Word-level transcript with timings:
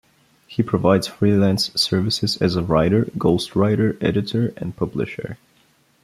He 0.47 0.63
provides 0.63 1.05
freelance 1.05 1.69
services 1.79 2.35
as 2.41 2.55
a 2.55 2.63
writer, 2.63 3.09
ghost-writer, 3.19 3.97
editor 4.03 4.51
and 4.57 4.75
publisher. 4.75 5.37